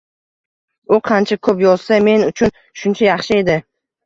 [0.97, 3.61] U qancha ko’p yozsa, men uchun shuncha yaxshi edi.